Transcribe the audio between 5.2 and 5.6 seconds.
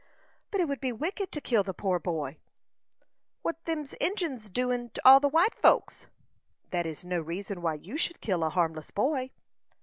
white